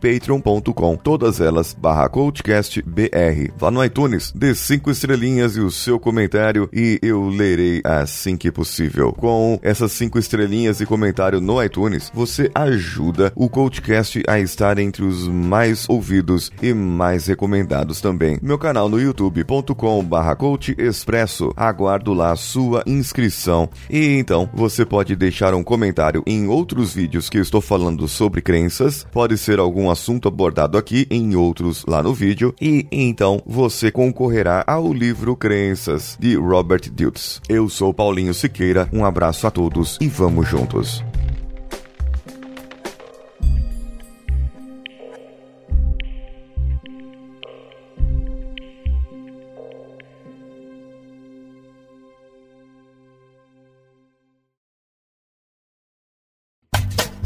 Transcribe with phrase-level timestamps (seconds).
[0.00, 3.52] patreon.com, todas elas barra CoachCastBR.
[3.56, 8.50] Vá no iTunes, dê cinco estrelinhas e o seu comentário e eu lerei assim que
[8.50, 9.12] possível.
[9.12, 15.04] Com essas cinco estrelinhas e comentário no iTunes, você ajuda o CoachCast a estar entre
[15.04, 18.38] os mais ouvidos e mais recomendados também.
[18.42, 20.36] Meu canal no youtube.com barra
[20.78, 23.68] Expresso, aguardo lá sua inscrição.
[23.90, 29.06] E então, você pode deixar um comentário em outros vídeos que estou falando sobre crenças,
[29.10, 34.64] pode ser algum assunto abordado aqui em outros lá no vídeo, e então você concorrerá
[34.66, 37.40] ao livro Crenças, de Robert Diltz.
[37.48, 41.07] Eu sou Paulinho Siqueira, um abraço a todos e vamos juntos.